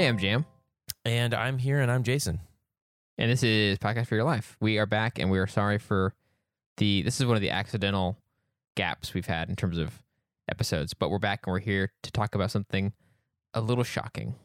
Hey, 0.00 0.08
I'm 0.08 0.16
Jam, 0.16 0.46
And 1.04 1.34
I'm 1.34 1.58
here 1.58 1.78
and 1.78 1.90
I'm 1.90 2.04
Jason. 2.04 2.40
and 3.18 3.30
this 3.30 3.42
is 3.42 3.76
Podcast 3.76 4.06
for 4.06 4.14
Your 4.14 4.24
Life. 4.24 4.56
We 4.58 4.78
are 4.78 4.86
back, 4.86 5.18
and 5.18 5.30
we 5.30 5.38
are 5.38 5.46
sorry 5.46 5.76
for 5.76 6.14
the. 6.78 7.02
This 7.02 7.20
is 7.20 7.26
one 7.26 7.36
of 7.36 7.42
the 7.42 7.50
accidental 7.50 8.16
gaps 8.78 9.12
we've 9.12 9.26
had 9.26 9.50
in 9.50 9.56
terms 9.56 9.76
of 9.76 10.02
episodes, 10.48 10.94
but 10.94 11.10
we're 11.10 11.18
back 11.18 11.40
and 11.46 11.52
we're 11.52 11.58
here 11.58 11.92
to 12.02 12.10
talk 12.10 12.34
about 12.34 12.50
something 12.50 12.94
a 13.52 13.60
little 13.60 13.84
shocking. 13.84 14.36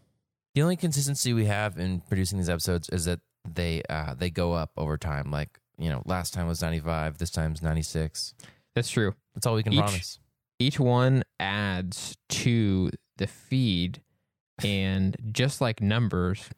The 0.55 0.61
only 0.61 0.75
consistency 0.75 1.31
we 1.31 1.45
have 1.45 1.79
in 1.79 2.01
producing 2.01 2.37
these 2.37 2.49
episodes 2.49 2.89
is 2.89 3.05
that 3.05 3.21
they 3.49 3.81
uh, 3.89 4.13
they 4.13 4.29
go 4.29 4.51
up 4.51 4.71
over 4.75 4.97
time. 4.97 5.31
Like, 5.31 5.57
you 5.77 5.89
know, 5.89 6.01
last 6.05 6.33
time 6.33 6.47
was 6.47 6.61
95, 6.61 7.17
this 7.17 7.29
time's 7.31 7.61
96. 7.61 8.33
That's 8.75 8.89
true. 8.89 9.15
That's 9.33 9.45
all 9.45 9.55
we 9.55 9.63
can 9.63 9.71
Each- 9.71 9.79
promise. 9.79 10.19
Each 10.59 10.81
one 10.81 11.23
adds 11.39 12.17
to 12.27 12.91
the 13.15 13.27
feed, 13.27 14.01
and 14.63 15.15
just 15.31 15.61
like 15.61 15.81
numbers, 15.81 16.49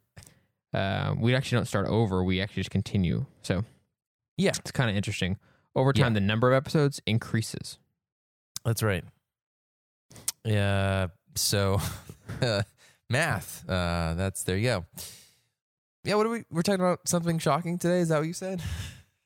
uh, 0.73 1.15
we 1.17 1.35
actually 1.35 1.57
don't 1.57 1.65
start 1.65 1.87
over. 1.87 2.23
We 2.23 2.41
actually 2.41 2.61
just 2.61 2.71
continue. 2.71 3.25
So 3.41 3.63
Yeah. 4.37 4.51
it's 4.59 4.71
kind 4.71 4.89
of 4.89 4.95
interesting. 4.95 5.37
Over 5.75 5.93
time, 5.93 6.13
the 6.15 6.19
number 6.21 6.51
of 6.51 6.55
episodes 6.55 6.99
increases. 7.05 7.77
That's 8.65 8.81
right. 8.81 9.03
Yeah. 10.43 11.07
So, 11.35 11.79
math. 13.09 13.67
Uh, 13.69 14.15
that's 14.15 14.43
there 14.43 14.57
you 14.57 14.63
go. 14.63 14.85
Yeah. 16.03 16.15
What 16.15 16.25
are 16.25 16.29
we? 16.29 16.45
We're 16.49 16.63
talking 16.63 16.81
about 16.81 17.07
something 17.07 17.37
shocking 17.39 17.77
today. 17.77 17.99
Is 17.99 18.09
that 18.09 18.17
what 18.19 18.27
you 18.27 18.33
said? 18.33 18.61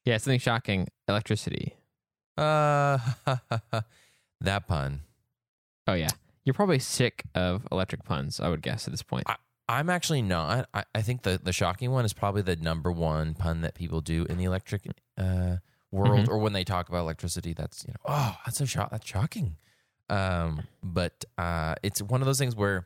Yeah, 0.03 0.17
something 0.17 0.39
shocking. 0.39 0.87
Electricity. 1.07 1.75
Uh, 2.35 2.97
that 4.41 4.67
pun. 4.67 5.01
Oh 5.85 5.93
yeah, 5.93 6.07
you're 6.45 6.53
probably 6.53 6.79
sick 6.79 7.23
of 7.35 7.67
electric 7.71 8.03
puns. 8.03 8.39
I 8.39 8.49
would 8.49 8.61
guess 8.61 8.87
at 8.87 8.91
this 8.93 9.03
point. 9.03 9.25
I'm 9.69 9.89
actually 9.89 10.21
not. 10.21 10.67
I, 10.73 10.83
I 10.93 11.01
think 11.01 11.21
the, 11.21 11.39
the 11.41 11.53
shocking 11.53 11.91
one 11.91 12.03
is 12.03 12.11
probably 12.13 12.41
the 12.41 12.55
number 12.57 12.91
one 12.91 13.33
pun 13.35 13.61
that 13.61 13.73
people 13.73 14.01
do 14.01 14.25
in 14.29 14.37
the 14.37 14.43
electric 14.43 14.81
uh, 15.17 15.57
world, 15.91 16.25
Mhm. 16.25 16.27
or 16.29 16.39
when 16.39 16.51
they 16.53 16.63
talk 16.65 16.89
about 16.89 16.99
electricity. 17.01 17.53
That's 17.53 17.85
you 17.85 17.91
know, 17.93 17.99
oh, 18.05 18.35
that's 18.45 18.57
so 18.57 18.65
shock. 18.65 18.91
That's 18.91 19.07
shocking. 19.07 19.55
Um, 20.09 20.63
but 20.83 21.23
uh, 21.37 21.75
it's 21.83 22.01
one 22.01 22.21
of 22.21 22.25
those 22.25 22.37
things 22.39 22.53
where 22.55 22.85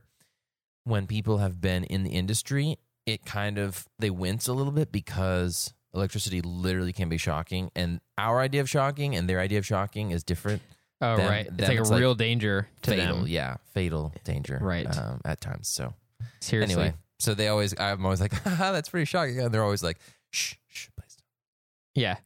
when 0.83 1.07
people 1.07 1.39
have 1.39 1.59
been 1.59 1.83
in 1.85 2.03
the 2.03 2.11
industry, 2.11 2.77
it 3.07 3.25
kind 3.25 3.57
of 3.57 3.87
they 3.97 4.11
wince 4.11 4.47
a 4.47 4.53
little 4.53 4.71
bit 4.73 4.91
because 4.91 5.73
electricity 5.93 6.41
literally 6.41 6.93
can 6.93 7.09
be 7.09 7.17
shocking, 7.17 7.71
and 7.75 7.99
our 8.17 8.41
idea 8.41 8.61
of 8.61 8.69
shocking 8.69 9.15
and 9.15 9.27
their 9.27 9.39
idea 9.39 9.57
of 9.57 9.65
shocking 9.65 10.11
is 10.11 10.23
different. 10.23 10.61
Oh 11.01 11.17
them- 11.17 11.29
right, 11.29 11.45
it's 11.47 11.55
them 11.57 11.67
like 11.69 11.79
it's 11.79 11.89
a 11.89 11.93
like 11.93 11.99
real 12.01 12.15
danger 12.15 12.67
to 12.83 12.91
fatal, 12.91 13.17
them. 13.19 13.27
yeah, 13.27 13.57
fatal 13.73 14.13
danger, 14.23 14.59
Right. 14.61 14.85
Um, 14.97 15.21
at 15.25 15.41
times. 15.41 15.67
So 15.69 15.93
Seriously. 16.41 16.75
Anyway, 16.75 16.95
so 17.19 17.33
they 17.33 17.47
always, 17.47 17.73
I'm 17.79 18.03
always 18.05 18.21
like, 18.21 18.33
Haha, 18.43 18.71
that's 18.71 18.89
pretty 18.89 19.05
shocking. 19.05 19.39
And 19.39 19.53
they're 19.53 19.63
always 19.63 19.83
like, 19.83 19.99
shh, 20.31 20.55
shh, 20.67 20.87
please. 20.97 21.17
Yeah, 21.95 22.17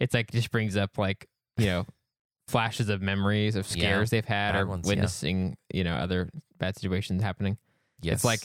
it's 0.00 0.14
like 0.14 0.30
just 0.30 0.50
brings 0.50 0.76
up 0.76 0.96
like 0.98 1.28
you 1.56 1.66
know 1.66 1.86
flashes 2.48 2.88
of 2.90 3.00
memories 3.00 3.56
of 3.56 3.66
Yeah, 3.74 3.82
scares 3.82 4.10
they've 4.10 4.24
had 4.24 4.54
or 4.56 4.66
ones, 4.66 4.86
yeah. 4.86 4.90
witnessing 4.90 5.56
you 5.72 5.82
know 5.84 5.94
other 5.94 6.28
bad 6.58 6.76
situations 6.76 7.22
happening. 7.22 7.56
Yes. 8.02 8.16
It's 8.16 8.24
like 8.24 8.40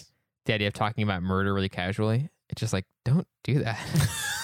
the 0.45 0.53
idea 0.53 0.67
of 0.69 0.73
talking 0.73 1.03
about 1.03 1.21
murder 1.21 1.53
really 1.53 1.69
casually. 1.69 2.29
It's 2.49 2.59
just 2.61 2.71
like 2.73 2.85
don't 3.03 3.27
do 3.43 3.59
that. 3.63 3.77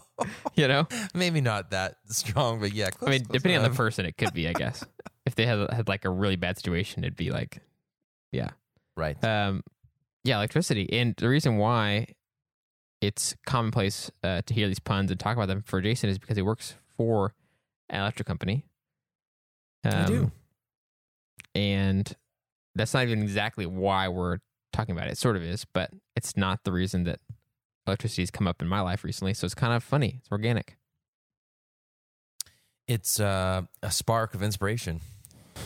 you 0.54 0.68
know, 0.68 0.86
maybe 1.14 1.40
not 1.40 1.70
that 1.70 1.96
strong, 2.06 2.60
but 2.60 2.72
yeah. 2.72 2.90
Close, 2.90 3.08
I 3.08 3.10
mean, 3.10 3.26
depending 3.30 3.58
on 3.62 3.70
the 3.70 3.76
person, 3.76 4.06
it 4.06 4.16
could 4.16 4.32
be. 4.34 4.48
I 4.48 4.52
guess 4.52 4.84
if 5.26 5.34
they 5.34 5.46
had 5.46 5.70
had 5.72 5.88
like 5.88 6.04
a 6.04 6.10
really 6.10 6.36
bad 6.36 6.56
situation, 6.56 7.04
it'd 7.04 7.16
be 7.16 7.30
like, 7.30 7.60
yeah. 8.30 8.50
Right. 8.96 9.22
Um, 9.24 9.62
yeah, 10.24 10.36
electricity. 10.36 10.88
And 10.92 11.14
the 11.16 11.28
reason 11.28 11.56
why 11.56 12.08
it's 13.00 13.34
commonplace 13.46 14.10
uh, 14.22 14.42
to 14.46 14.54
hear 14.54 14.68
these 14.68 14.78
puns 14.78 15.10
and 15.10 15.18
talk 15.18 15.36
about 15.36 15.48
them 15.48 15.62
for 15.62 15.80
Jason 15.80 16.08
is 16.10 16.18
because 16.18 16.36
he 16.36 16.42
works 16.42 16.74
for 16.96 17.34
an 17.90 18.00
electric 18.00 18.26
company. 18.28 18.66
I 19.84 20.04
do. 20.06 20.18
Um, 20.24 20.32
And 21.54 22.16
that's 22.74 22.94
not 22.94 23.02
even 23.02 23.22
exactly 23.22 23.66
why 23.66 24.08
we're 24.08 24.38
talking 24.72 24.94
about 24.94 25.08
it. 25.08 25.12
It 25.12 25.18
sort 25.18 25.36
of 25.36 25.42
is, 25.42 25.66
but 25.74 25.90
it's 26.16 26.36
not 26.36 26.60
the 26.64 26.72
reason 26.72 27.04
that 27.04 27.18
electricity 27.86 28.22
has 28.22 28.30
come 28.30 28.46
up 28.46 28.62
in 28.62 28.68
my 28.68 28.80
life 28.80 29.04
recently. 29.04 29.34
So 29.34 29.44
it's 29.44 29.54
kind 29.54 29.72
of 29.72 29.82
funny. 29.82 30.16
It's 30.20 30.30
organic. 30.30 30.76
It's 32.88 33.20
uh, 33.20 33.62
a 33.82 33.90
spark 33.90 34.34
of 34.34 34.42
inspiration. 34.42 35.00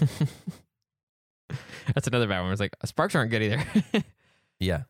that's 1.94 2.06
another 2.06 2.26
bad 2.26 2.42
one. 2.42 2.52
It's 2.52 2.60
like 2.60 2.74
sparks 2.84 3.14
aren't 3.14 3.30
good 3.30 3.42
either. 3.42 3.64
Yeah. 4.58 4.84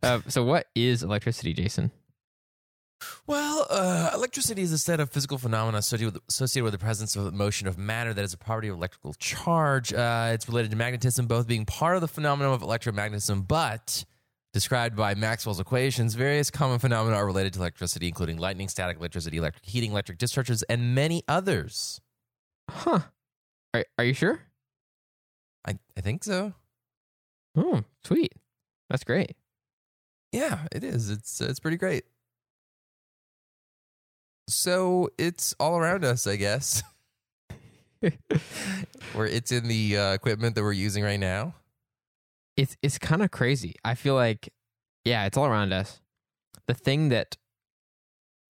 uh, 0.00 0.20
so 0.28 0.44
what 0.44 0.68
is 0.76 1.02
electricity, 1.02 1.52
Jason? 1.52 1.90
Well, 3.26 3.66
uh, 3.68 4.10
electricity 4.14 4.62
is 4.62 4.72
a 4.72 4.78
set 4.78 5.00
of 5.00 5.10
physical 5.10 5.38
phenomena 5.38 5.78
associated 5.78 6.14
with, 6.14 6.22
associated 6.28 6.64
with 6.64 6.72
the 6.72 6.78
presence 6.78 7.16
of 7.16 7.24
the 7.24 7.32
motion 7.32 7.66
of 7.66 7.76
matter 7.76 8.14
that 8.14 8.24
is 8.24 8.32
a 8.32 8.38
property 8.38 8.68
of 8.68 8.76
electrical 8.76 9.12
charge. 9.14 9.92
Uh, 9.92 10.30
it's 10.32 10.48
related 10.48 10.70
to 10.70 10.76
magnetism, 10.76 11.26
both 11.26 11.46
being 11.46 11.66
part 11.66 11.96
of 11.96 12.00
the 12.00 12.08
phenomenon 12.08 12.54
of 12.54 12.62
electromagnetism, 12.62 13.46
but 13.48 14.04
described 14.56 14.96
by 14.96 15.14
Maxwell's 15.14 15.60
equations. 15.60 16.14
Various 16.14 16.50
common 16.50 16.78
phenomena 16.78 17.14
are 17.14 17.26
related 17.26 17.52
to 17.52 17.58
electricity, 17.58 18.08
including 18.08 18.38
lightning, 18.38 18.68
static 18.68 18.96
electricity, 18.96 19.36
electric 19.36 19.66
heating, 19.66 19.90
electric 19.90 20.16
discharges, 20.16 20.62
and 20.62 20.94
many 20.94 21.22
others. 21.28 22.00
Huh. 22.70 23.00
Are, 23.74 23.84
are 23.98 24.04
you 24.04 24.14
sure? 24.14 24.40
I, 25.68 25.78
I 25.94 26.00
think 26.00 26.24
so. 26.24 26.54
Oh, 27.54 27.82
sweet. 28.02 28.32
That's 28.88 29.04
great. 29.04 29.36
Yeah, 30.32 30.60
it 30.72 30.82
is. 30.82 31.10
It's 31.10 31.38
it's 31.42 31.60
pretty 31.60 31.76
great. 31.76 32.04
So 34.48 35.10
it's 35.18 35.54
all 35.60 35.76
around 35.76 36.02
us, 36.02 36.26
I 36.26 36.36
guess. 36.36 36.82
Where 39.12 39.26
it's 39.26 39.52
in 39.52 39.68
the 39.68 39.98
uh, 39.98 40.12
equipment 40.14 40.54
that 40.54 40.62
we're 40.62 40.72
using 40.72 41.04
right 41.04 41.20
now. 41.20 41.52
It's 42.56 42.76
it's 42.82 42.98
kind 42.98 43.22
of 43.22 43.30
crazy. 43.30 43.74
I 43.84 43.94
feel 43.94 44.14
like 44.14 44.48
yeah, 45.04 45.26
it's 45.26 45.36
all 45.36 45.46
around 45.46 45.72
us. 45.72 46.00
The 46.66 46.74
thing 46.74 47.10
that 47.10 47.36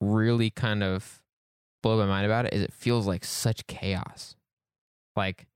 really 0.01 0.51
kind 0.51 0.83
of 0.83 1.23
blew 1.83 1.99
my 1.99 2.07
mind 2.07 2.27
about 2.27 2.47
it 2.47 2.55
is 2.55 2.63
it 2.63 2.73
feels 2.73 3.07
like 3.07 3.25
such 3.25 3.67
chaos. 3.67 4.37
Like 5.17 5.47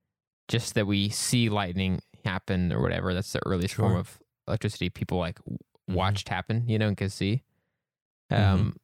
just 0.48 0.74
that 0.74 0.86
we 0.86 1.08
see 1.10 1.48
lightning 1.48 2.00
happen 2.24 2.72
or 2.72 2.80
whatever. 2.82 3.14
That's 3.14 3.32
the 3.32 3.40
earliest 3.46 3.74
form 3.74 3.96
of 3.96 4.18
electricity 4.48 4.90
people 4.90 5.18
like 5.18 5.38
Mhm. 5.44 5.56
watched 5.94 6.28
happen, 6.28 6.68
you 6.68 6.78
know, 6.78 6.88
and 6.88 6.96
could 6.96 7.12
see. 7.12 7.44
Um 8.30 8.76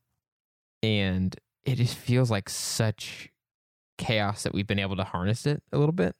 and 0.83 1.35
it 1.65 1.77
just 1.77 1.97
feels 1.97 2.31
like 2.31 2.49
such 2.49 3.31
chaos 3.99 4.43
that 4.45 4.53
we've 4.55 4.67
been 4.67 4.79
able 4.79 4.97
to 4.97 5.05
harness 5.05 5.47
it 5.47 5.63
a 5.73 5.79
little 5.79 5.93
bit. 5.93 6.15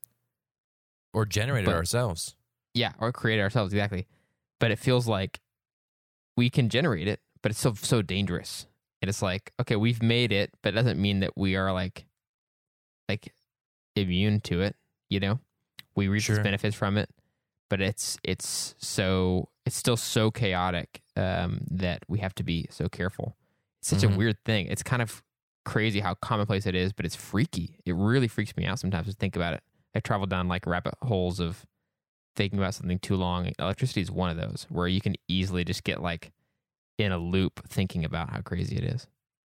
Or 1.15 1.25
generate 1.27 1.63
it 1.65 1.67
But- 1.67 1.75
ourselves. 1.77 2.35
Yeah, 2.77 2.93
or 2.99 3.11
create 3.11 3.41
ourselves 3.41 3.73
exactly. 3.73 4.07
But 4.61 4.71
it 4.71 4.79
feels 4.79 5.09
like 5.09 5.41
we 6.37 6.51
can 6.51 6.69
generate 6.69 7.09
it, 7.09 7.21
but 7.43 7.51
it's 7.51 7.59
so 7.61 7.73
so 7.75 8.03
dangerous. 8.03 8.67
And 9.01 9.09
it's 9.09 9.23
like, 9.23 9.53
okay, 9.61 9.77
we've 9.77 10.03
made 10.03 10.31
it, 10.33 10.51
but 10.63 10.71
it 10.71 10.77
doesn't 10.77 11.01
mean 11.01 11.21
that 11.21 11.37
we 11.37 11.57
are 11.57 11.73
like 11.73 12.07
like 13.09 13.33
immune 13.95 14.41
to 14.43 14.61
it, 14.63 14.77
you 15.09 15.21
know? 15.21 15.41
We 15.95 16.09
reap 16.09 16.23
Sure. 16.23 16.43
benefits 16.43 16.77
from 16.77 16.99
it, 16.99 17.09
but 17.71 17.81
it's 17.81 18.19
it's 18.23 18.75
so 18.79 19.49
it's 19.65 19.77
still 19.77 19.97
so 19.97 20.31
chaotic 20.31 21.01
um 21.17 21.61
that 21.71 22.03
we 22.09 22.19
have 22.19 22.35
to 22.37 22.43
be 22.45 22.67
so 22.71 22.89
careful. 22.89 23.37
It's 23.81 23.89
such 23.89 24.01
Mhm. 24.01 24.15
a 24.15 24.17
weird 24.19 24.45
thing. 24.45 24.67
It's 24.67 24.83
kind 24.83 25.01
of 25.01 25.23
crazy 25.65 26.01
how 26.01 26.15
commonplace 26.15 26.67
it 26.67 26.75
is, 26.75 26.93
but 26.93 27.07
it's 27.07 27.17
freaky. 27.17 27.79
It 27.87 27.95
really 27.95 28.29
freaks 28.29 28.55
me 28.57 28.67
out 28.67 28.79
sometimes 28.79 29.07
to 29.09 29.15
think 29.15 29.35
about 29.35 29.55
it. 29.55 29.63
I 29.95 30.01
travel 30.01 30.27
down 30.27 30.47
like 30.49 30.67
rabbit 30.67 30.95
holes 31.03 31.41
of 31.41 31.65
thinking 32.37 32.59
about 32.59 32.75
something 32.75 32.99
too 32.99 33.17
long. 33.17 33.51
Electricity 33.59 34.01
is 34.03 34.11
one 34.11 34.31
of 34.31 34.37
those 34.37 34.67
where 34.69 34.87
you 34.87 35.01
can 35.01 35.17
easily 35.29 35.65
just 35.65 35.83
get 35.85 36.01
like 36.03 36.33
in 36.99 37.11
a 37.13 37.19
loop 37.19 37.69
thinking 37.69 38.05
about 38.05 38.31
how 38.31 38.41
crazy 38.41 38.77
it 38.77 38.85
is. 38.85 39.07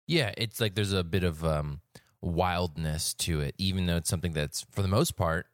Yeah, 0.08 0.32
it's 0.38 0.60
like 0.62 0.76
there's 0.76 0.94
a 0.94 1.04
bit 1.04 1.24
of 1.24 1.44
um, 1.46 1.82
wildness 2.22 3.14
to 3.16 3.42
it, 3.42 3.56
even 3.58 3.86
though 3.86 3.98
it's 3.98 4.10
something 4.10 4.32
that's, 4.34 4.66
for 4.72 4.82
the 4.82 4.88
most 4.88 5.16
part, 5.18 5.48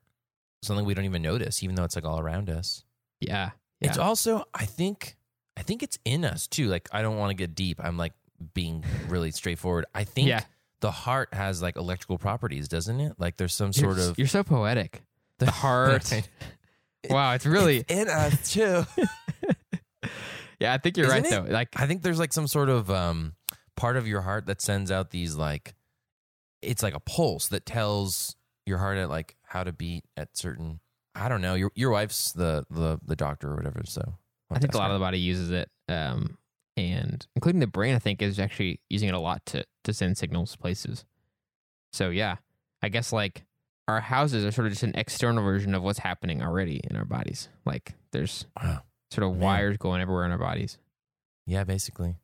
something 0.62 0.86
we 0.86 0.94
don't 0.94 1.06
even 1.06 1.22
notice, 1.22 1.64
even 1.64 1.76
though 1.76 1.84
it's 1.84 1.96
like 1.96 2.06
all 2.06 2.20
around 2.20 2.50
us. 2.50 2.84
Yeah. 3.20 3.52
It's 3.82 3.98
also, 3.98 4.46
I 4.54 4.66
think, 4.66 5.18
I 5.58 5.62
think 5.62 5.84
it's 5.84 6.00
in 6.06 6.24
us 6.24 6.48
too. 6.48 6.68
Like, 6.68 6.88
I 6.92 7.02
don't 7.02 7.18
want 7.18 7.32
to 7.32 7.36
get 7.36 7.54
deep. 7.56 7.84
I'm 7.84 7.98
like 7.98 8.14
being 8.54 8.84
really 9.10 9.32
straightforward. 9.32 9.86
I 9.94 10.04
think 10.06 10.28
Yeah. 10.30 10.44
the 10.80 10.92
heart 10.92 11.34
has 11.34 11.62
like 11.62 11.76
electrical 11.76 12.18
properties, 12.18 12.68
doesn't 12.70 13.00
it? 13.02 13.14
Like, 13.18 13.38
there's 13.38 13.54
some 13.54 13.72
You're, 13.76 13.96
sort 13.96 14.00
of 14.00 14.18
you're 14.18 14.28
so 14.28 14.44
poetic. 14.44 15.02
The 15.40 15.52
heart. 15.52 16.12
Right. 16.12 16.30
Wow, 17.10 17.34
it's 17.34 17.46
really 17.46 17.78
It's 17.80 17.94
in 17.94 18.10
us 18.10 18.52
too. 18.54 18.86
Yeah, 20.60 20.74
I 20.74 20.78
think 20.78 20.98
you're 20.98 21.08
Isn't 21.08 21.24
right 21.24 21.32
it? 21.32 21.46
though. 21.48 21.52
Like 21.54 21.70
I 21.76 21.88
think 21.88 22.04
there's 22.04 22.20
like 22.20 22.32
some 22.32 22.48
sort 22.48 22.70
of 22.70 22.90
um, 22.90 23.34
part 23.76 23.98
of 23.98 24.08
your 24.08 24.22
heart 24.22 24.46
that 24.46 24.62
sends 24.62 24.92
out 24.92 25.10
these 25.12 25.36
like, 25.36 25.76
it's 26.62 26.82
like 26.82 26.94
a 26.96 27.00
pulse 27.02 27.48
that 27.50 27.66
tells 27.66 28.36
your 28.66 28.78
heart 28.78 28.98
at 28.98 29.10
like 29.10 29.36
how 29.44 29.64
to 29.64 29.74
beat 29.74 30.06
at 30.16 30.38
certain 30.38 30.80
I 31.16 31.30
don't 31.30 31.42
know. 31.42 31.54
Your 31.54 31.72
your 31.76 31.92
wife's 31.92 32.32
the 32.32 32.66
the 32.70 33.00
the 33.06 33.16
doctor 33.16 33.52
or 33.52 33.56
whatever. 33.56 33.82
So 33.86 34.16
I 34.52 34.60
think 34.60 34.74
a 34.74 34.78
lot 34.78 34.90
of 34.90 34.96
the 35.00 35.04
body 35.04 35.20
uses 35.20 35.52
it, 35.52 35.70
um, 35.88 36.38
and 36.76 37.26
including 37.36 37.60
the 37.60 37.68
brain. 37.68 37.94
I 37.94 38.00
think 38.00 38.22
is 38.22 38.40
actually 38.40 38.80
using 38.90 39.10
it 39.10 39.16
a 39.16 39.20
lot 39.20 39.46
to 39.48 39.66
to 39.84 39.94
send 39.94 40.18
signals 40.18 40.54
to 40.54 40.58
places. 40.58 41.06
So 41.92 42.10
yeah, 42.10 42.38
I 42.82 42.90
guess 42.90 43.14
like 43.14 43.44
our 43.88 44.00
houses 44.02 44.46
are 44.46 44.52
sort 44.52 44.66
of 44.68 44.72
just 44.74 44.84
an 44.84 44.94
external 44.96 45.44
version 45.44 45.74
of 45.76 45.84
what's 45.84 46.00
happening 46.00 46.42
already 46.42 46.80
in 46.90 46.96
our 46.96 47.06
bodies. 47.06 47.50
Like 47.66 47.94
there's 48.12 48.46
Wow. 48.62 48.84
sort 49.12 49.26
of 49.26 49.32
Man. 49.34 49.40
wires 49.42 49.78
going 49.78 50.02
everywhere 50.02 50.26
in 50.26 50.32
our 50.32 50.38
bodies. 50.38 50.78
Yeah, 51.46 51.64
basically. 51.66 52.16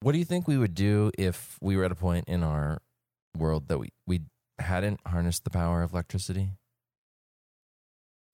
What 0.00 0.12
do 0.12 0.18
you 0.18 0.24
think 0.24 0.48
we 0.48 0.56
would 0.58 0.74
do 0.74 1.10
if 1.18 1.58
we 1.60 1.76
were 1.76 1.84
at 1.84 1.92
a 1.92 1.96
point 1.96 2.26
in 2.28 2.42
our 2.42 2.80
world 3.36 3.68
that 3.68 3.78
we 3.78 3.90
we 4.06 4.22
hadn't 4.58 5.00
harnessed 5.06 5.44
the 5.44 5.50
power 5.50 5.82
of 5.82 5.92
electricity? 5.92 6.50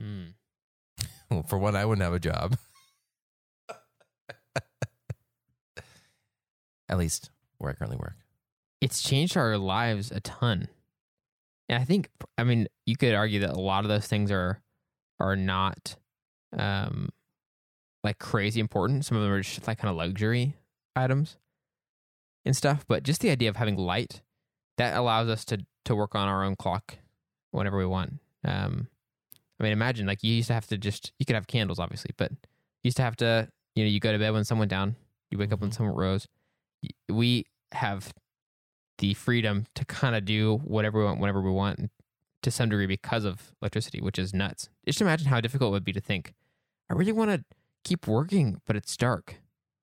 Hmm. 0.00 0.26
Well, 1.30 1.42
for 1.48 1.58
one, 1.58 1.74
I 1.76 1.84
wouldn't 1.84 2.02
have 2.04 2.14
a 2.14 2.20
job. 2.20 2.56
at 6.88 6.96
least 6.98 7.30
where 7.58 7.70
I 7.70 7.74
currently 7.74 7.98
work. 7.98 8.14
It's 8.80 9.02
changed 9.02 9.36
our 9.36 9.58
lives 9.58 10.10
a 10.10 10.20
ton. 10.20 10.68
And 11.68 11.80
I 11.80 11.84
think, 11.84 12.08
I 12.36 12.44
mean, 12.44 12.66
you 12.86 12.96
could 12.96 13.14
argue 13.14 13.40
that 13.40 13.50
a 13.50 13.60
lot 13.60 13.84
of 13.84 13.88
those 13.88 14.06
things 14.06 14.30
are 14.30 14.62
are 15.20 15.36
not 15.36 15.96
um 16.56 17.10
like 18.04 18.18
crazy 18.18 18.60
important. 18.60 19.04
Some 19.04 19.16
of 19.16 19.22
them 19.22 19.32
are 19.32 19.42
just 19.42 19.66
like 19.66 19.78
kind 19.78 19.90
of 19.90 19.96
luxury 19.96 20.54
items 20.96 21.36
and 22.44 22.56
stuff. 22.56 22.84
But 22.88 23.02
just 23.02 23.20
the 23.20 23.30
idea 23.30 23.48
of 23.48 23.56
having 23.56 23.76
light 23.76 24.22
that 24.76 24.96
allows 24.96 25.28
us 25.28 25.44
to 25.46 25.64
to 25.84 25.94
work 25.94 26.14
on 26.14 26.28
our 26.28 26.44
own 26.44 26.56
clock 26.56 26.96
whenever 27.50 27.76
we 27.78 27.86
want. 27.86 28.14
Um, 28.44 28.88
I 29.58 29.62
mean, 29.62 29.72
imagine 29.72 30.06
like 30.06 30.22
you 30.22 30.34
used 30.34 30.48
to 30.48 30.54
have 30.54 30.66
to 30.68 30.78
just 30.78 31.12
you 31.18 31.26
could 31.26 31.34
have 31.34 31.46
candles, 31.46 31.78
obviously, 31.78 32.12
but 32.16 32.30
you 32.30 32.38
used 32.84 32.96
to 32.98 33.02
have 33.02 33.16
to 33.16 33.48
you 33.74 33.84
know 33.84 33.90
you 33.90 34.00
go 34.00 34.12
to 34.12 34.18
bed 34.18 34.32
when 34.32 34.44
someone 34.44 34.68
down, 34.68 34.96
you 35.30 35.38
wake 35.38 35.52
up 35.52 35.60
when 35.60 35.72
someone 35.72 35.94
rose. 35.94 36.26
We 37.08 37.46
have 37.72 38.12
the 38.98 39.14
freedom 39.14 39.66
to 39.74 39.84
kind 39.84 40.14
of 40.16 40.24
do 40.24 40.56
whatever 40.64 40.98
we 40.98 41.04
want 41.04 41.20
whenever 41.20 41.40
we 41.40 41.50
want 41.50 41.90
to 42.42 42.50
some 42.50 42.68
degree 42.68 42.86
because 42.86 43.24
of 43.24 43.52
electricity, 43.62 44.00
which 44.00 44.18
is 44.18 44.32
nuts. 44.34 44.68
Just 44.86 45.00
imagine 45.00 45.28
how 45.28 45.40
difficult 45.40 45.68
it 45.70 45.72
would 45.72 45.84
be 45.84 45.92
to 45.92 46.00
think, 46.00 46.34
I 46.90 46.94
really 46.94 47.12
want 47.12 47.30
to 47.30 47.44
keep 47.84 48.06
working, 48.06 48.60
but 48.66 48.76
it's 48.76 48.96
dark. 48.96 49.36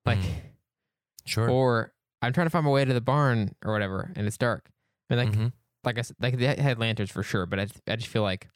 Like, 0.06 0.20
Mm. 0.20 0.32
Sure. 1.26 1.50
or 1.50 1.94
I'm 2.22 2.34
trying 2.34 2.46
to 2.46 2.50
find 2.52 2.64
my 2.66 2.72
way 2.72 2.86
to 2.86 2.94
the 2.94 3.02
barn 3.02 3.56
or 3.66 3.74
whatever, 3.74 4.12
and 4.16 4.28
it's 4.28 4.38
dark. 4.38 4.70
I 5.10 5.16
mean, 5.16 5.26
like, 5.26 5.36
Mhm. 5.38 5.54
like 5.84 5.98
I 5.98 6.02
said, 6.02 6.16
like 6.20 6.38
they 6.38 6.56
had 6.56 6.78
lanterns 6.80 7.10
for 7.12 7.24
sure, 7.24 7.46
but 7.48 7.60
I, 7.60 7.68
I 7.88 7.96
just 7.96 8.10
feel 8.10 8.22
like 8.22 8.48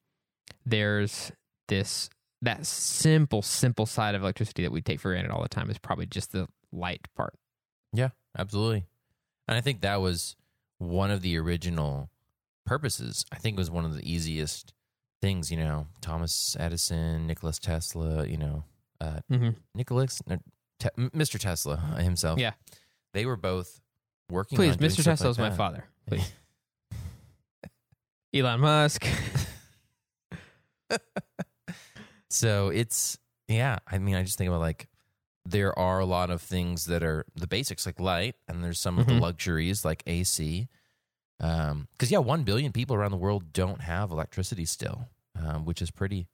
there's 0.65 1.31
this 1.67 2.09
that 2.41 2.65
simple, 2.65 3.41
simple 3.41 3.85
side 3.85 4.15
of 4.15 4.21
electricity 4.21 4.63
that 4.63 4.71
we 4.71 4.81
take 4.81 4.99
for 5.01 5.11
granted 5.11 5.29
all 5.29 5.41
the 5.43 5.49
time 5.49 5.69
is 5.69 5.77
probably 5.77 6.05
just 6.05 6.31
the 6.31 6.47
light 6.71 7.05
part. 7.15 7.33
Yeah, 7.91 8.09
absolutely. 8.37 8.85
And 9.47 9.57
I 9.57 9.61
think 9.61 9.81
that 9.81 9.99
was 9.99 10.37
one 10.79 11.11
of 11.11 11.21
the 11.21 11.37
original 11.37 12.09
purposes. 12.65 13.25
I 13.31 13.37
think 13.37 13.55
it 13.57 13.59
was 13.59 13.69
one 13.71 13.85
of 13.85 13.95
the 13.95 14.11
easiest 14.11 14.73
things, 15.21 15.51
you 15.51 15.57
know, 15.57 15.87
Thomas 16.01 16.55
Edison, 16.59 17.27
Nicholas 17.27 17.59
Tesla, 17.59 18.25
you 18.25 18.37
know, 18.37 18.63
uh, 18.99 19.19
Mm-hmm. 19.31 19.49
Nicholas, 19.75 20.21
no, 20.27 20.39
Te- 20.79 20.89
Mr. 20.97 21.39
Tesla 21.39 21.77
himself. 21.99 22.39
Yeah. 22.39 22.51
They 23.13 23.25
were 23.25 23.37
both 23.37 23.79
working 24.31 24.55
Please, 24.57 24.77
Mr. 24.77 25.03
Tesla 25.03 25.29
like 25.29 25.37
my 25.37 25.49
father. 25.51 25.85
Please, 26.07 26.31
Elon 28.33 28.59
Musk. 28.59 29.05
So 32.31 32.69
it's 32.69 33.17
yeah. 33.47 33.79
I 33.87 33.97
mean, 33.97 34.13
I 34.15 34.21
just 34.23 34.37
think 34.37 34.49
about 34.49 34.59
like 34.61 34.87
there 35.49 35.77
are 35.77 35.99
a 35.99 36.05
lot 36.05 36.29
of 36.29 36.41
things 36.41 36.85
that 36.85 37.03
are 37.03 37.25
the 37.35 37.47
basics 37.47 37.85
like 37.85 37.99
light, 37.99 38.35
and 38.47 38.63
there's 38.63 38.79
some 38.79 38.99
of 38.99 39.07
the 39.07 39.13
Mhm. 39.13 39.21
luxuries 39.21 39.83
like 39.83 40.03
AC. 40.07 40.67
Um, 41.39 41.87
because 41.93 42.11
yeah, 42.11 42.17
one 42.19 42.43
billion 42.43 42.71
people 42.71 42.95
around 42.95 43.11
the 43.11 43.17
world 43.17 43.53
don't 43.53 43.81
have 43.81 44.11
electricity 44.11 44.65
still, 44.65 45.07
um, 45.35 45.65
which 45.65 45.81
is 45.81 45.89
pretty 45.91 46.27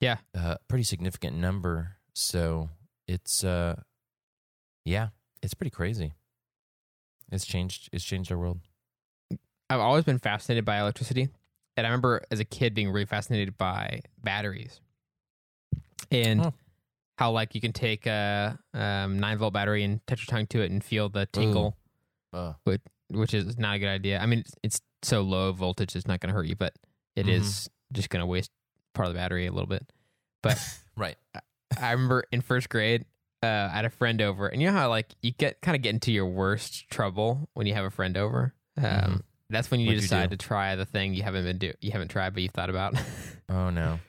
Yeah. 0.00 0.18
uh, 0.34 0.56
pretty 0.68 0.84
significant 0.84 1.36
number. 1.36 1.96
So 2.14 2.68
it's 3.08 3.42
uh, 3.44 3.82
yeah, 4.84 5.08
it's 5.42 5.54
pretty 5.54 5.70
crazy. 5.70 6.12
It's 7.30 7.46
changed. 7.46 7.88
It's 7.92 8.04
changed 8.04 8.30
our 8.30 8.38
world. 8.38 8.60
I've 9.70 9.80
always 9.80 10.04
been 10.04 10.18
fascinated 10.18 10.64
by 10.66 10.78
electricity. 10.80 11.30
And 11.78 11.86
I 11.86 11.88
remember 11.90 12.22
as 12.30 12.38
a 12.40 12.44
kid 12.44 12.74
being 12.74 12.90
really 12.90 13.06
fascinated 13.06 13.56
by 13.56 14.02
batteries 14.22 14.80
and. 16.10 16.52
How, 17.16 17.30
like, 17.32 17.54
you 17.54 17.60
can 17.60 17.72
take 17.72 18.06
a 18.06 18.58
um, 18.74 19.18
nine 19.18 19.38
volt 19.38 19.52
battery 19.52 19.84
and 19.84 20.04
touch 20.06 20.20
your 20.26 20.36
tongue 20.36 20.46
to 20.48 20.60
it 20.62 20.70
and 20.70 20.82
feel 20.82 21.08
the 21.08 21.26
tingle, 21.26 21.76
Uh, 22.32 22.54
which 23.10 23.34
is 23.34 23.58
not 23.58 23.76
a 23.76 23.78
good 23.78 23.88
idea. 23.88 24.18
I 24.18 24.26
mean, 24.26 24.40
it's, 24.40 24.54
it's 24.62 24.80
so 25.02 25.20
low 25.22 25.52
voltage, 25.52 25.94
it's 25.94 26.06
not 26.06 26.20
going 26.20 26.28
to 26.28 26.34
hurt 26.34 26.46
you, 26.46 26.56
but 26.56 26.74
it 27.16 27.26
Mhm. 27.26 27.30
is 27.30 27.68
just 27.92 28.08
going 28.10 28.20
to 28.20 28.26
waste 28.26 28.50
part 28.94 29.08
of 29.08 29.14
the 29.14 29.18
battery 29.18 29.46
a 29.46 29.52
little 29.52 29.66
bit. 29.68 29.90
But 30.42 30.58
right. 30.96 31.16
I 31.78 31.92
remember 31.92 32.24
in 32.32 32.40
first 32.40 32.68
grade, 32.68 33.04
uh, 33.42 33.46
I 33.72 33.76
had 33.76 33.84
a 33.84 33.90
friend 33.90 34.22
over, 34.22 34.46
and 34.46 34.62
you 34.62 34.68
know 34.68 34.74
how 34.74 34.88
like 34.88 35.14
you 35.20 35.32
get 35.32 35.60
kind 35.60 35.74
of 35.76 35.82
get 35.82 35.90
into 35.94 36.12
your 36.12 36.26
worst 36.26 36.88
trouble 36.90 37.48
when 37.54 37.66
you 37.66 37.74
have 37.74 37.84
a 37.84 37.90
friend 37.90 38.16
over. 38.16 38.54
Um, 38.76 38.84
Mhm. 38.84 39.22
That's 39.50 39.70
when 39.70 39.80
you 39.80 39.88
What'd 39.88 40.00
decide 40.02 40.30
do? 40.30 40.36
to 40.36 40.42
try 40.46 40.76
the 40.76 40.86
thing 40.86 41.12
you 41.12 41.22
haven't 41.24 41.44
been 41.44 41.58
do 41.58 41.72
you 41.82 41.90
haven't 41.90 42.08
tried, 42.08 42.32
but 42.32 42.42
you've 42.42 42.52
thought 42.52 42.70
about. 42.70 42.94
Oh 43.50 43.68
no. 43.68 44.00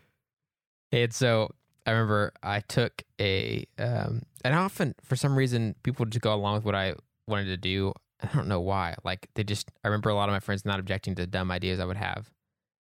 and 0.91 1.13
so 1.13 1.53
I 1.85 1.91
remember 1.91 2.33
I 2.41 2.62
took 2.62 3.03
a, 3.19 3.65
um, 3.77 4.24
and 4.44 4.56
often 4.56 4.95
for 5.03 5.15
some 5.15 5.35
reason 5.35 5.75
people 5.83 6.06
just 6.06 6.21
go 6.21 6.33
along 6.33 6.56
with 6.56 6.65
what 6.65 6.75
I 6.75 6.95
wanted 7.27 7.45
to 7.45 7.57
do. 7.57 7.94
I 8.21 8.27
don't 8.33 8.47
know 8.47 8.62
why. 8.62 8.95
Like 9.03 9.27
they 9.35 9.44
just, 9.44 9.69
I 9.83 9.89
remember 9.89 10.09
a 10.09 10.15
lot 10.15 10.30
of 10.30 10.33
my 10.33 10.39
friends 10.39 10.65
not 10.65 10.80
objecting 10.80 11.15
to 11.15 11.27
dumb 11.27 11.51
ideas 11.51 11.80
I 11.80 11.85
would 11.85 11.97
have. 11.97 12.30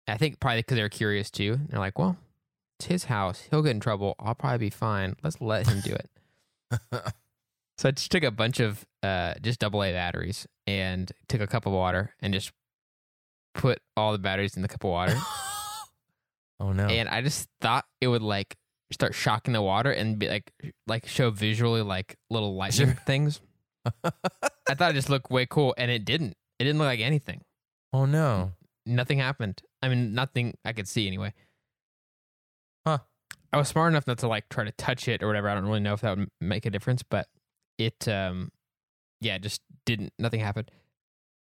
And 0.08 0.16
I 0.16 0.18
think 0.18 0.40
probably 0.40 0.60
because 0.60 0.78
they 0.78 0.84
were 0.84 0.90
curious 0.90 1.30
too. 1.30 1.60
They're 1.68 1.80
like, 1.80 2.00
well, 2.00 2.18
it's 2.80 2.86
his 2.86 3.06
house. 3.06 3.48
He'll 3.50 3.62
get 3.62 3.72
in 3.72 3.80
trouble. 3.80 4.16
I'll 4.20 4.36
probably 4.36 4.60
be 4.60 4.70
fine. 4.70 5.16
Let's 5.24 5.42
let 5.42 5.68
him 5.68 5.82
do 5.82 5.94
it. 5.94 6.10
So 7.78 7.90
I 7.90 7.92
just 7.92 8.12
took 8.12 8.24
a 8.24 8.32
bunch 8.32 8.60
of 8.60 8.86
uh, 9.04 9.36
just 9.42 9.60
double 9.60 9.84
A 9.84 9.92
batteries 9.92 10.48
and 10.66 11.12
took 11.28 11.42
a 11.42 11.48
cup 11.48 11.66
of 11.68 11.74
water 11.74 12.14
and 12.22 12.34
just 12.34 12.52
put 13.54 13.80
all 13.96 14.12
the 14.12 14.18
batteries 14.18 14.56
in 14.56 14.64
the 14.64 14.68
cup 14.68 14.84
of 14.84 14.90
water. 14.90 15.16
oh 16.60 16.72
no. 16.72 16.88
And 16.88 17.08
I 17.08 17.22
just 17.22 17.48
thought 17.62 17.86
it 18.02 18.08
would 18.08 18.24
like 18.24 18.56
start 18.92 19.14
shocking 19.16 19.54
the 19.54 19.62
water 19.62 19.92
and 19.92 20.18
be 20.20 20.28
like 20.30 20.52
like 20.88 21.08
show 21.08 21.30
visually 21.30 21.82
like 21.82 22.16
little 22.30 22.56
lightning 22.56 22.88
Sure. 22.90 22.98
things. 23.06 23.42
I 24.04 24.74
thought 24.76 24.92
it 24.92 24.96
just 24.96 25.10
looked 25.10 25.30
way 25.32 25.46
cool, 25.46 25.74
and 25.78 25.90
it 25.90 26.04
didn't. 26.06 26.36
It 26.60 26.64
didn't 26.66 26.78
look 26.80 26.86
like 26.88 27.00
anything. 27.00 27.42
oh 27.94 28.06
no. 28.06 28.52
Nothing 28.86 29.20
happened. 29.20 29.62
I 29.82 29.90
mean, 29.90 30.14
nothing 30.14 30.56
I 30.64 30.72
could 30.74 30.88
see 30.88 31.08
anyway. 31.08 31.34
Huh. 32.86 33.00
I 33.52 33.58
was 33.58 33.68
smart 33.68 33.92
enough 33.92 34.08
not 34.08 34.18
to 34.20 34.28
like 34.28 34.48
try 34.50 34.64
to 34.64 34.72
touch 34.72 35.08
it 35.08 35.22
or 35.24 35.28
whatever. 35.28 35.50
I 35.50 35.56
don't 35.56 35.66
really 35.66 35.80
know 35.82 35.94
if 35.94 36.02
that 36.02 36.18
would 36.18 36.30
make 36.42 36.66
a 36.66 36.70
difference, 36.70 37.04
but 37.04 37.28
it, 37.78 38.08
um, 38.08 38.52
yeah, 39.22 39.38
just 39.38 39.62
didn't. 39.86 40.14
Nothing 40.20 40.40
happened. 40.40 40.72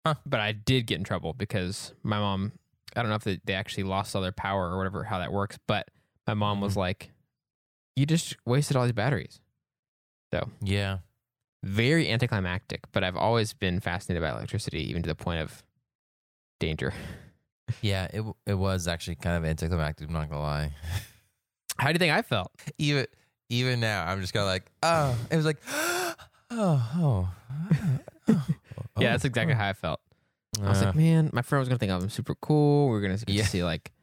Huh. 0.05 0.15
But 0.25 0.39
I 0.39 0.51
did 0.51 0.88
get 0.88 0.97
in 0.97 1.03
trouble 1.03 1.33
because 1.33 1.93
my 2.03 2.19
mom. 2.19 2.53
I 2.93 3.01
don't 3.01 3.07
know 3.09 3.15
if 3.15 3.23
they, 3.23 3.39
they 3.45 3.53
actually 3.53 3.83
lost 3.83 4.13
all 4.15 4.21
their 4.21 4.33
power 4.33 4.69
or 4.69 4.77
whatever 4.77 5.05
how 5.05 5.19
that 5.19 5.31
works, 5.31 5.57
but 5.65 5.88
my 6.27 6.33
mom 6.33 6.59
was 6.59 6.73
Mhm. 6.73 6.77
like, 6.77 7.11
"You 8.01 8.08
just 8.08 8.36
wasted 8.46 8.75
all 8.75 8.84
these 8.84 8.93
batteries." 8.93 9.39
So 10.34 10.50
yeah. 10.62 10.98
Very 11.63 12.10
anticlimactic, 12.10 12.91
but 12.91 13.03
I've 13.03 13.15
always 13.15 13.53
been 13.53 13.79
fascinated 13.79 14.24
by 14.24 14.31
electricity, 14.36 14.89
even 14.89 15.03
to 15.03 15.08
the 15.10 15.15
point 15.15 15.41
of 15.41 15.63
danger. 16.60 16.93
Yeah, 17.81 18.08
it 18.12 18.22
it 18.46 18.55
was 18.55 18.86
actually 18.86 19.15
kind 19.15 19.38
of 19.38 19.46
anticlimactic. 19.46 20.08
I'm 20.08 20.13
not 20.13 20.29
gonna 20.29 20.41
lie. 20.41 20.72
How 21.77 21.88
do 21.88 21.93
you 21.93 22.00
think 22.00 22.12
I 22.12 22.22
felt? 22.22 22.51
Even 22.77 23.05
even 23.48 23.79
now, 23.79 24.03
I'm 24.05 24.20
just 24.20 24.34
kind 24.34 24.41
of 24.43 24.48
like, 24.48 24.70
oh, 24.84 25.15
it 25.29 25.38
was 25.38 25.46
like, 25.46 25.58
oh, 25.70 26.15
oh, 26.51 27.29
oh, 28.27 28.41
yeah, 29.00 29.12
that's 29.12 29.24
exactly 29.24 29.53
oh. 29.53 29.58
how 29.58 29.70
I 29.70 29.74
felt. 29.74 30.01
I 30.62 30.67
was 30.67 30.81
like, 30.81 30.96
Uh, 30.96 30.98
man, 30.98 31.29
my 31.31 31.41
friend 31.43 31.62
was 31.62 31.70
gonna 31.70 31.79
think 31.79 31.93
I'm 31.93 32.10
super 32.10 32.36
cool. 32.36 32.89
We 32.89 32.98
are 32.98 33.01
gonna 33.01 33.17
Yeah. 33.27 33.43
to 33.43 33.50
see 33.50 33.63
like 33.63 33.93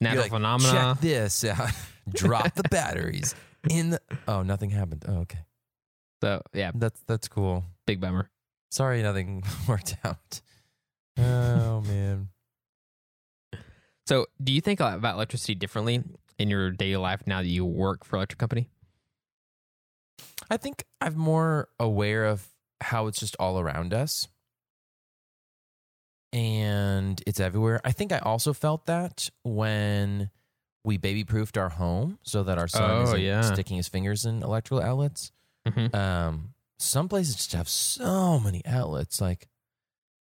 natural 0.00 0.22
like, 0.22 0.32
phenomena. 0.32 0.72
Check 0.72 1.00
this 1.00 1.44
out. 1.44 1.70
Drop 2.08 2.54
the 2.54 2.62
batteries 2.64 3.34
in. 3.68 3.90
The, 3.90 4.00
oh, 4.28 4.42
nothing 4.42 4.70
happened. 4.70 5.04
Oh, 5.08 5.18
okay. 5.20 5.40
So 6.22 6.42
yeah, 6.54 6.70
That's 6.74 7.00
that's 7.06 7.28
cool. 7.28 7.64
big 7.86 8.00
bummer. 8.00 8.30
Sorry, 8.70 9.02
nothing 9.02 9.42
worked 9.68 9.96
out. 10.04 10.40
Oh 11.18 11.80
man. 11.82 12.28
So 14.06 14.26
do 14.42 14.52
you 14.52 14.60
think 14.60 14.80
about 14.80 15.14
electricity 15.14 15.54
differently 15.54 16.02
in 16.38 16.48
your 16.48 16.70
daily 16.70 16.96
life 16.96 17.26
now 17.26 17.38
that 17.42 17.48
you 17.48 17.64
work 17.64 18.04
for 18.04 18.16
electric 18.16 18.38
company? 18.38 18.68
I 20.48 20.56
think 20.56 20.84
I'm 21.00 21.16
more 21.16 21.68
aware 21.80 22.24
of 22.24 22.46
how 22.80 23.08
it's 23.08 23.18
just 23.18 23.36
all 23.40 23.58
around 23.58 23.92
us. 23.92 24.28
And 26.32 27.22
it's 27.26 27.40
everywhere. 27.40 27.80
I 27.84 27.92
think 27.92 28.12
I 28.12 28.18
also 28.18 28.52
felt 28.52 28.86
that 28.86 29.30
when 29.44 30.30
we 30.84 30.96
baby 30.98 31.24
proofed 31.24 31.56
our 31.58 31.68
home 31.70 32.18
so 32.22 32.42
that 32.44 32.58
our 32.58 32.68
son 32.68 32.90
Oh, 32.90 33.02
isn't 33.04 33.20
yeah. 33.20 33.42
sticking 33.42 33.76
his 33.76 33.88
fingers 33.88 34.24
in 34.24 34.42
electrical 34.42 34.82
outlets. 34.82 35.32
Mhm. 35.66 35.94
Um, 35.94 36.54
some 36.78 37.08
places 37.08 37.36
just 37.36 37.52
have 37.54 37.68
so 37.68 38.38
many 38.38 38.64
outlets. 38.66 39.20
Like 39.20 39.48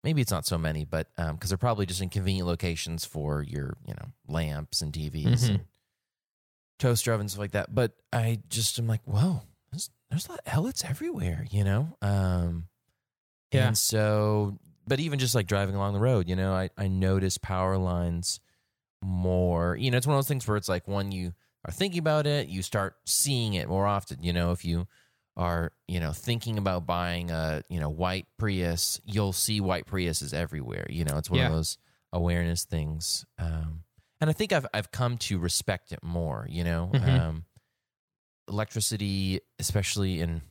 maybe 0.04 0.20
it's 0.20 0.32
not 0.32 0.44
so 0.44 0.58
many, 0.58 0.84
but 0.84 1.08
um, 1.16 1.36
because 1.36 1.50
they're 1.50 1.56
probably 1.58 1.86
just 1.86 2.02
in 2.02 2.08
convenient 2.10 2.46
locations 2.48 3.04
for 3.04 3.42
your 3.42 3.76
you 3.86 3.94
know 3.94 4.08
lamps 4.28 4.82
and 4.82 4.92
TVs 4.92 5.44
Mhm. 5.44 5.48
and 5.50 5.60
toaster 6.78 7.12
ovens 7.12 7.32
stuff 7.32 7.40
like 7.40 7.52
that. 7.52 7.74
But 7.74 7.92
I 8.12 8.40
just 8.48 8.78
am 8.78 8.86
like, 8.88 9.02
whoa, 9.04 9.42
there's 9.70 9.88
there's 10.10 10.26
a 10.26 10.30
lot 10.32 10.40
of 10.44 10.52
outlets 10.52 10.84
everywhere, 10.84 11.46
you 11.50 11.64
know. 11.64 11.96
Um, 12.02 12.68
Yeah. 13.52 13.68
And 13.68 13.78
so, 13.78 14.58
but 14.86 15.00
even 15.00 15.18
just 15.18 15.34
like 15.34 15.46
driving 15.46 15.74
along 15.74 15.94
the 15.94 16.00
road, 16.00 16.28
you 16.28 16.36
know, 16.36 16.52
I 16.52 16.70
I 16.76 16.88
notice 16.88 17.38
power 17.38 17.76
lines 17.78 18.40
more. 19.02 19.76
You 19.76 19.90
know, 19.90 19.96
it's 19.98 20.06
one 20.06 20.16
of 20.16 20.18
those 20.18 20.28
things 20.28 20.46
where 20.46 20.56
it's 20.56 20.68
like 20.68 20.86
when 20.88 21.12
you 21.12 21.34
are 21.64 21.72
thinking 21.72 21.98
about 21.98 22.26
it, 22.26 22.48
you 22.48 22.62
start 22.62 22.96
seeing 23.06 23.54
it 23.54 23.68
more 23.68 23.86
often. 23.86 24.22
You 24.22 24.32
know, 24.32 24.52
if 24.52 24.64
you 24.64 24.86
are, 25.36 25.72
you 25.88 25.98
know, 26.00 26.12
thinking 26.12 26.58
about 26.58 26.86
buying 26.86 27.30
a, 27.30 27.62
you 27.68 27.80
know, 27.80 27.88
white 27.88 28.26
Prius, 28.38 29.00
you'll 29.04 29.32
see 29.32 29.60
white 29.60 29.86
Priuses 29.86 30.34
everywhere. 30.34 30.86
You 30.90 31.04
know, 31.04 31.16
it's 31.16 31.30
one 31.30 31.40
Yeah. 31.40 31.46
of 31.46 31.52
those 31.52 31.78
awareness 32.12 32.64
things. 32.64 33.24
Um, 33.38 33.84
and 34.20 34.28
I 34.30 34.32
think 34.34 34.52
I've 34.52 34.66
I've 34.74 34.90
come 34.92 35.18
to 35.18 35.38
respect 35.38 35.92
it 35.92 36.02
more. 36.02 36.46
You 36.48 36.64
know, 36.64 36.90
Mhm. 36.92 37.08
um, 37.08 37.44
electricity, 38.48 39.40
especially 39.58 40.20
in 40.20 40.42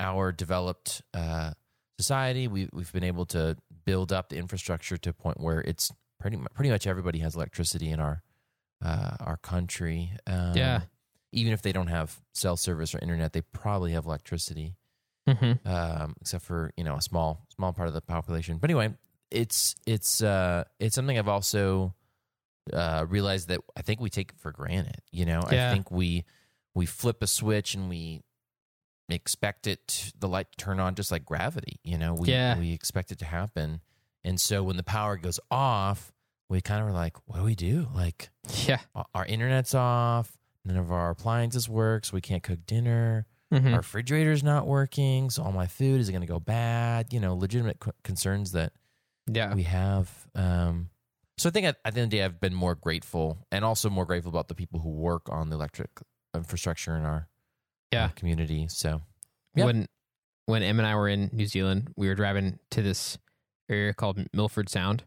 our 0.00 0.32
developed 0.32 1.02
uh, 1.14 1.52
society, 1.98 2.48
we 2.48 2.68
we've 2.72 2.92
been 2.92 3.04
able 3.04 3.26
to 3.26 3.56
build 3.84 4.12
up 4.12 4.28
the 4.28 4.36
infrastructure 4.36 4.96
to 4.96 5.10
a 5.10 5.12
point 5.12 5.40
where 5.40 5.60
it's 5.60 5.90
pretty 6.20 6.38
pretty 6.54 6.70
much 6.70 6.86
everybody 6.86 7.18
has 7.20 7.34
electricity 7.34 7.90
in 7.90 8.00
our 8.00 8.22
uh, 8.84 9.16
our 9.20 9.36
country. 9.36 10.10
Um, 10.26 10.54
Yeah. 10.56 10.82
even 11.32 11.52
if 11.52 11.62
they 11.62 11.72
don't 11.72 11.86
have 11.88 12.20
cell 12.34 12.56
service 12.56 12.94
or 12.94 12.98
internet, 12.98 13.32
they 13.32 13.40
probably 13.42 13.92
have 13.92 14.04
electricity, 14.06 14.76
Mhm. 15.28 15.64
um, 15.66 16.14
except 16.20 16.44
for 16.44 16.72
you 16.76 16.84
know 16.84 16.96
a 16.96 17.02
small 17.02 17.46
small 17.54 17.72
part 17.72 17.88
of 17.88 17.94
the 17.94 18.00
population. 18.02 18.58
But 18.58 18.70
anyway, 18.70 18.94
it's 19.30 19.74
it's 19.86 20.22
uh, 20.22 20.64
it's 20.78 20.94
something 20.94 21.18
I've 21.18 21.28
also 21.28 21.94
uh, 22.72 23.06
realized 23.08 23.48
that 23.48 23.60
I 23.76 23.82
think 23.82 24.00
we 24.00 24.10
take 24.10 24.30
it 24.32 24.38
for 24.38 24.52
granted. 24.52 25.00
You 25.10 25.26
know, 25.26 25.42
Yeah. 25.50 25.68
I 25.70 25.72
think 25.74 25.90
we 25.90 26.24
we 26.74 26.86
flip 26.86 27.22
a 27.22 27.26
switch 27.26 27.74
and 27.74 27.88
we 27.88 28.22
expect 29.08 29.66
it 29.66 30.12
the 30.18 30.28
light 30.28 30.50
to 30.52 30.56
turn 30.64 30.80
on 30.80 30.94
just 30.94 31.10
like 31.10 31.24
gravity. 31.24 31.80
You 31.84 31.98
know, 31.98 32.14
we 32.14 32.28
Yeah. 32.28 32.58
we 32.58 32.72
expect 32.72 33.10
it 33.12 33.18
to 33.18 33.24
happen, 33.24 33.80
and 34.24 34.40
so 34.40 34.62
when 34.62 34.76
the 34.76 34.82
power 34.82 35.16
goes 35.16 35.38
off, 35.50 36.12
we 36.48 36.60
kind 36.60 36.80
of 36.82 36.88
are 36.88 36.92
like, 36.92 37.16
what 37.26 37.38
do 37.38 37.44
we 37.44 37.54
do? 37.54 37.88
Like 37.94 38.30
Yeah. 38.66 38.80
our- 39.14 39.26
internet's 39.26 39.74
off. 39.74 40.36
None 40.64 40.76
of 40.76 40.92
our 40.92 41.10
appliances 41.10 41.68
works 41.68 42.12
we 42.12 42.20
can't 42.20 42.42
cook 42.42 42.64
dinner. 42.66 43.26
Mhm. 43.52 43.72
Our 43.72 43.78
refrigerator's 43.78 44.42
not 44.42 44.66
working, 44.66 45.28
so 45.30 45.42
all 45.42 45.52
my 45.52 45.66
food 45.66 46.00
is 46.00 46.08
going 46.10 46.20
to 46.22 46.26
go 46.26 46.38
bad. 46.40 47.12
You 47.12 47.20
know, 47.20 47.34
legitimate 47.34 47.78
c- 47.84 47.90
concerns 48.04 48.52
that 48.52 48.72
Yeah. 49.26 49.52
we 49.54 49.64
have. 49.64 50.26
Um, 50.34 50.90
so 51.36 51.48
I 51.48 51.52
think 51.52 51.66
at, 51.66 51.76
at 51.84 51.94
the 51.94 52.00
end 52.00 52.06
of 52.06 52.10
the 52.12 52.16
day, 52.18 52.24
I've 52.24 52.40
been 52.40 52.54
more 52.54 52.74
grateful, 52.74 53.46
and 53.50 53.64
also 53.64 53.90
more 53.90 54.06
grateful 54.06 54.30
about 54.30 54.48
the 54.48 54.54
people 54.54 54.80
who 54.80 54.90
work 54.90 55.28
on 55.28 55.50
the 55.50 55.56
electric 55.56 55.90
infrastructure 56.34 56.96
in 56.96 57.04
our 57.04 57.28
Yeah. 57.92 58.08
community. 58.08 58.66
So 58.68 59.02
Yeah. 59.54 59.66
When 59.66 59.86
when 60.46 60.62
Em 60.62 60.80
and 60.80 60.86
I 60.86 60.94
were 60.96 61.08
in 61.08 61.30
New 61.32 61.46
Zealand, 61.46 61.92
we 61.96 62.08
were 62.08 62.14
driving 62.16 62.58
to 62.70 62.82
this 62.82 63.16
area 63.68 63.94
called 63.94 64.18
Milford 64.32 64.68
Sound, 64.68 65.04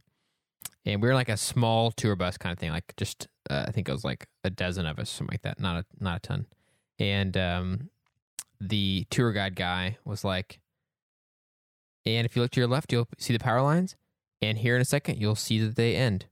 and 0.85 1.01
we 1.01 1.07
were 1.09 1.13
like 1.13 1.27
a 1.29 1.35
small 1.37 1.91
tour 1.91 2.15
bus 2.15 2.37
kind 2.37 2.53
of 2.53 2.59
thing, 2.59 2.71
like 2.71 2.93
just 2.95 3.27
uh, 3.49 3.65
I 3.67 3.71
think 3.71 3.89
it 3.89 3.91
was 3.91 4.03
like 4.05 4.27
a 4.43 4.49
dozen 4.49 4.85
of 4.85 4.97
us, 4.97 5.09
something 5.09 5.33
like 5.33 5.41
that, 5.41 5.59
not 5.59 5.77
a 5.83 5.85
not 6.03 6.17
a 6.17 6.19
ton. 6.19 6.45
And 6.99 7.35
um, 7.35 7.89
the 8.61 9.05
tour 9.09 9.33
guide 9.33 9.55
guy 9.55 9.97
was 10.05 10.23
like, 10.23 10.59
"And 12.05 12.25
if 12.25 12.35
you 12.35 12.41
look 12.41 12.51
to 12.51 12.59
your 12.61 12.69
left, 12.69 12.91
you'll 12.93 13.07
see 13.19 13.33
the 13.33 13.39
power 13.43 13.61
lines, 13.61 13.95
and 14.41 14.57
here 14.57 14.75
in 14.75 14.81
a 14.81 14.85
second, 14.85 15.19
you'll 15.19 15.35
see 15.35 15.59
that 15.59 15.75
they 15.75 15.95
end. 15.95 16.27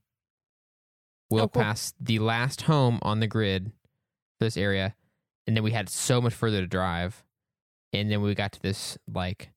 We'll 1.30 1.44
Oh, 1.44 1.48
cool. 1.48 1.62
pass 1.62 1.92
the 2.00 2.18
last 2.20 2.62
home 2.62 2.98
on 3.02 3.20
the 3.20 3.26
grid 3.26 3.72
for 4.38 4.44
this 4.46 4.56
area, 4.56 4.94
and 5.46 5.56
then 5.56 5.62
we 5.64 5.70
had 5.72 5.88
so 5.88 6.20
much 6.20 6.34
further 6.34 6.60
to 6.60 6.66
drive." 6.66 7.24
and 7.94 8.10
then 8.10 8.20
we 8.20 8.34
got 8.34 8.52
to 8.52 8.60
this 8.60 8.98
like 9.12 9.52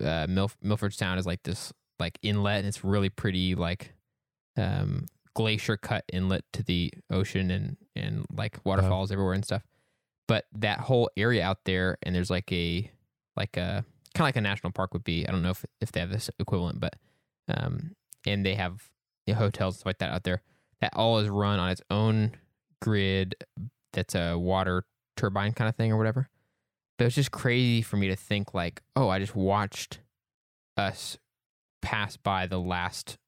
uh 0.00 0.26
Milf- 0.26 0.56
milford 0.62 0.94
sound 0.94 1.20
is 1.20 1.26
like 1.26 1.42
this 1.44 1.72
like 2.00 2.18
inlet 2.22 2.58
and 2.58 2.66
it's 2.66 2.82
really 2.82 3.10
pretty 3.10 3.54
like 3.54 3.92
um 4.56 5.06
glacier 5.34 5.76
cut 5.76 6.04
inlet 6.12 6.44
to 6.52 6.64
the 6.64 6.92
ocean 7.10 7.50
and 7.50 7.76
and 7.94 8.24
like 8.32 8.58
waterfalls 8.64 9.12
everywhere 9.12 9.34
and 9.34 9.44
stuff 9.44 9.62
but 10.26 10.46
that 10.52 10.80
whole 10.80 11.08
area 11.16 11.44
out 11.44 11.58
there 11.64 11.96
and 12.02 12.14
there's 12.14 12.30
like 12.30 12.50
a 12.50 12.90
like 13.36 13.56
a 13.56 13.84
kind 14.14 14.24
of 14.24 14.28
like 14.28 14.36
a 14.36 14.40
national 14.40 14.72
park 14.72 14.92
would 14.92 15.04
be 15.04 15.26
i 15.28 15.30
don't 15.30 15.42
know 15.42 15.50
if 15.50 15.64
if 15.80 15.92
they 15.92 16.00
have 16.00 16.10
this 16.10 16.30
equivalent 16.40 16.80
but 16.80 16.96
um 17.48 17.94
and 18.26 18.44
they 18.44 18.54
have 18.54 18.88
the 19.26 19.34
hotels 19.34 19.74
and 19.74 19.80
stuff 19.80 19.86
like 19.86 19.98
that 19.98 20.10
out 20.10 20.24
there 20.24 20.42
that 20.80 20.92
all 20.96 21.18
is 21.18 21.28
run 21.28 21.60
on 21.60 21.70
its 21.70 21.82
own 21.90 22.32
grid 22.80 23.36
that's 23.92 24.14
a 24.14 24.36
water 24.36 24.84
turbine 25.18 25.52
kind 25.52 25.68
of 25.68 25.76
thing 25.76 25.92
or 25.92 25.98
whatever 25.98 26.28
but 26.96 27.06
it's 27.06 27.14
just 27.14 27.30
crazy 27.30 27.80
for 27.82 27.96
me 27.96 28.08
to 28.08 28.16
think 28.16 28.54
like, 28.54 28.82
oh, 28.96 29.08
I 29.08 29.20
just 29.20 29.36
watched 29.36 30.00
us 30.76 31.16
pass 31.80 32.16
by 32.16 32.46
the 32.48 32.58
last 32.58 33.18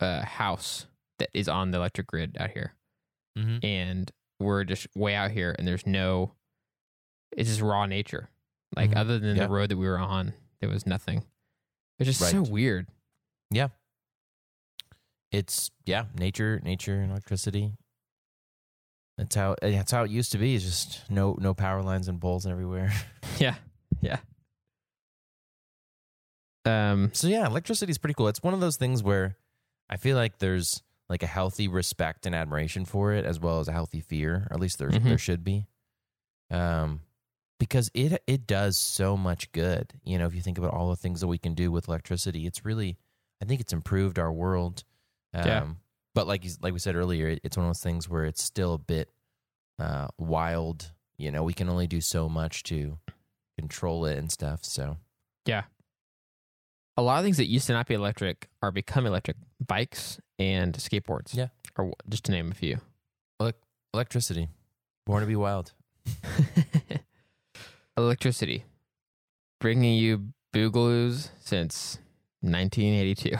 uh, 0.00 0.22
house 0.24 0.86
that 1.20 1.28
is 1.32 1.48
on 1.48 1.70
the 1.70 1.78
electric 1.78 2.08
grid 2.08 2.36
out 2.40 2.50
here, 2.50 2.74
Mhm. 3.38 3.64
and 3.64 4.10
we're 4.40 4.64
just 4.64 4.88
way 4.96 5.14
out 5.14 5.30
here, 5.30 5.54
and 5.56 5.66
there's 5.68 5.86
no, 5.86 6.32
it's 7.36 7.48
just 7.48 7.60
raw 7.60 7.86
nature. 7.86 8.30
Like 8.74 8.90
Mhm. 8.90 8.96
other 8.96 9.18
than 9.20 9.36
Yeah. 9.36 9.46
the 9.46 9.52
road 9.52 9.68
that 9.70 9.76
we 9.76 9.86
were 9.86 9.98
on, 10.00 10.34
there 10.60 10.68
was 10.68 10.86
nothing. 10.86 11.24
It's 12.00 12.08
just 12.18 12.28
so 12.32 12.42
weird. 12.42 12.88
Yeah. 13.52 13.68
it's 15.30 15.70
yeah, 15.84 16.06
nature, 16.18 16.60
nature, 16.64 16.98
and 17.00 17.10
electricity. 17.12 17.74
That's 19.18 19.34
how 19.34 19.56
that's 19.62 19.90
how 19.92 20.04
it 20.04 20.10
used 20.10 20.32
to 20.32 20.38
be. 20.38 20.54
Is 20.54 20.62
just 20.64 21.10
no 21.10 21.36
no 21.40 21.54
power 21.54 21.82
lines 21.82 22.08
and 22.08 22.20
poles 22.20 22.46
everywhere. 22.46 22.92
yeah, 23.38 23.54
yeah. 24.00 24.18
Um, 26.64 27.10
So 27.14 27.28
yeah, 27.28 27.46
electricity 27.46 27.90
is 27.90 27.98
pretty 27.98 28.14
cool. 28.14 28.28
It's 28.28 28.42
one 28.42 28.54
of 28.54 28.60
those 28.60 28.76
things 28.76 29.02
where 29.02 29.36
I 29.88 29.96
feel 29.96 30.16
like 30.16 30.38
there's 30.38 30.82
like 31.08 31.22
a 31.22 31.26
healthy 31.28 31.68
respect 31.68 32.26
and 32.26 32.34
admiration 32.34 32.84
for 32.84 33.12
it, 33.12 33.24
as 33.24 33.38
well 33.38 33.60
as 33.60 33.68
a 33.68 33.72
healthy 33.72 34.00
fear. 34.00 34.46
Or 34.50 34.54
at 34.54 34.60
least 34.60 34.78
there 34.78 34.90
Mhm. 34.90 35.04
there 35.04 35.18
should 35.18 35.44
be, 35.44 35.66
um, 36.50 37.00
because 37.60 37.90
it 37.94 38.22
it 38.26 38.46
does 38.46 38.76
so 38.76 39.16
much 39.16 39.50
good. 39.52 39.94
You 40.04 40.18
know, 40.18 40.26
if 40.26 40.34
you 40.34 40.42
think 40.42 40.58
about 40.58 40.72
all 40.74 40.90
the 40.90 40.96
things 40.96 41.20
that 41.20 41.28
we 41.28 41.38
can 41.38 41.54
do 41.54 41.70
with 41.70 41.88
electricity, 41.88 42.46
it's 42.46 42.64
really 42.64 42.98
I 43.40 43.44
think 43.44 43.60
it's 43.60 43.72
improved 43.72 44.18
our 44.18 44.32
world. 44.32 44.82
Um, 45.32 45.46
Yeah. 45.46 45.66
But 46.16 46.26
like 46.26 46.46
you, 46.46 46.50
like 46.62 46.72
we 46.72 46.78
said 46.78 46.96
earlier, 46.96 47.28
it, 47.28 47.40
it's 47.44 47.58
one 47.58 47.66
of 47.66 47.68
those 47.68 47.82
things 47.82 48.08
where 48.08 48.24
it's 48.24 48.42
still 48.42 48.72
a 48.72 48.78
bit 48.78 49.10
uh, 49.78 50.08
wild. 50.16 50.92
You 51.18 51.30
know, 51.30 51.42
we 51.44 51.52
can 51.52 51.68
only 51.68 51.86
do 51.86 52.00
so 52.00 52.26
much 52.26 52.62
to 52.64 52.96
control 53.58 54.06
it 54.06 54.16
and 54.16 54.32
stuff. 54.32 54.64
So 54.64 54.96
yeah, 55.44 55.64
a 56.96 57.02
lot 57.02 57.18
of 57.18 57.24
things 57.24 57.36
that 57.36 57.48
used 57.48 57.66
to 57.66 57.74
not 57.74 57.86
be 57.86 57.92
electric 57.92 58.48
are 58.62 58.72
becoming 58.72 59.12
electric. 59.12 59.36
Bikes 59.64 60.18
and 60.38 60.74
skateboards. 60.74 61.36
Yeah. 61.36 61.48
or 61.76 61.92
just 62.08 62.24
to 62.24 62.32
name 62.32 62.50
a 62.50 62.54
few. 62.54 62.78
electricity, 63.92 64.48
born 65.04 65.20
to 65.20 65.26
be 65.26 65.36
wild. 65.36 65.74
Electricity, 67.98 68.64
bringing 69.60 69.94
you 69.98 70.28
boogaloos 70.54 71.28
since 71.40 71.98
1982. 72.40 73.36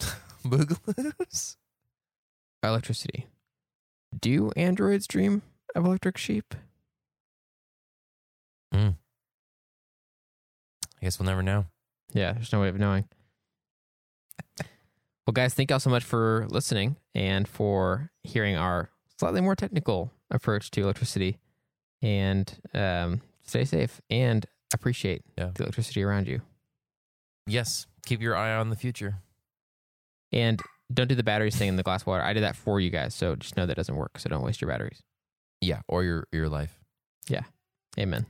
Boogaloos. 0.44 1.56
Electricity. 2.62 3.26
Do 4.18 4.52
androids 4.56 5.06
dream 5.06 5.42
of 5.74 5.84
electric 5.84 6.16
sheep? 6.18 6.54
Hmm. 8.72 8.90
I 11.00 11.04
guess 11.06 11.18
we'll 11.18 11.26
never 11.26 11.42
know. 11.42 11.66
Yeah, 12.12 12.32
there's 12.32 12.52
no 12.52 12.60
way 12.60 12.68
of 12.68 12.78
knowing. 12.78 13.08
Well, 15.26 15.32
guys, 15.32 15.54
thank 15.54 15.70
y'all 15.70 15.80
so 15.80 15.90
much 15.90 16.04
for 16.04 16.46
listening 16.50 16.96
and 17.14 17.46
for 17.48 18.10
hearing 18.22 18.56
our 18.56 18.90
slightly 19.18 19.40
more 19.40 19.54
technical 19.56 20.12
approach 20.30 20.70
to 20.72 20.82
electricity. 20.82 21.38
And 22.02 22.52
um, 22.74 23.20
stay 23.44 23.64
safe 23.64 24.00
and 24.10 24.44
appreciate 24.74 25.22
Yeah. 25.38 25.50
the 25.54 25.62
electricity 25.64 26.02
around 26.02 26.26
you. 26.28 26.42
Yes, 27.46 27.86
keep 28.04 28.20
your 28.20 28.36
eye 28.36 28.54
on 28.56 28.70
the 28.70 28.76
future. 28.76 29.16
And 30.32 30.60
don't 30.92 31.08
do 31.08 31.14
the 31.14 31.22
batteries 31.22 31.56
thing 31.56 31.68
in 31.68 31.76
the 31.76 31.82
glass 31.82 32.04
water. 32.06 32.22
I 32.22 32.32
did 32.32 32.42
that 32.42 32.56
for 32.56 32.80
you 32.80 32.90
guys, 32.90 33.14
so 33.14 33.36
just 33.36 33.56
know 33.56 33.66
that 33.66 33.76
doesn't 33.76 33.96
work. 33.96 34.18
So 34.18 34.28
don't 34.28 34.42
waste 34.42 34.60
your 34.60 34.70
batteries. 34.70 35.02
Yeah, 35.60 35.80
or 35.88 36.04
your 36.04 36.26
your 36.32 36.48
life. 36.48 36.78
Yeah. 37.28 37.42
Amen. 37.98 38.26